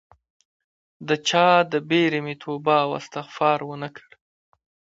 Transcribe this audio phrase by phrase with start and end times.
[1.07, 4.09] د چا د بیرې مې توبه او استغفار ونه کړ